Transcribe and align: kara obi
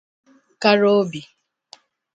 kara 0.61 0.87
obi 0.99 1.21